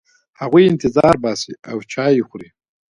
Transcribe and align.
هغوی 0.41 0.69
انتظار 0.71 1.15
باسي 1.23 1.53
او 1.69 1.77
چای 1.91 2.19
خوري. 2.27 2.49